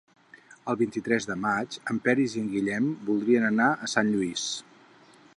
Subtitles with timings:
[0.71, 4.47] El vint-i-tres de maig en Peris i en Guillem voldrien anar a Sant Lluís.